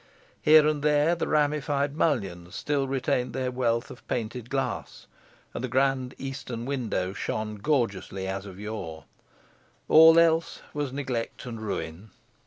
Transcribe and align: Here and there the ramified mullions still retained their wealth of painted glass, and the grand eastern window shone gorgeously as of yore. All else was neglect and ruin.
Here 0.41 0.67
and 0.67 0.81
there 0.81 1.13
the 1.13 1.27
ramified 1.27 1.95
mullions 1.95 2.55
still 2.55 2.87
retained 2.87 3.33
their 3.33 3.51
wealth 3.51 3.91
of 3.91 4.07
painted 4.07 4.49
glass, 4.49 5.05
and 5.53 5.63
the 5.63 5.67
grand 5.67 6.15
eastern 6.17 6.65
window 6.65 7.13
shone 7.13 7.57
gorgeously 7.57 8.27
as 8.27 8.47
of 8.47 8.59
yore. 8.59 9.05
All 9.87 10.17
else 10.17 10.63
was 10.73 10.91
neglect 10.91 11.45
and 11.45 11.61
ruin. 11.61 12.09